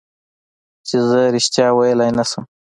[0.87, 2.43] چې زه رښتیا ویلی نه شم.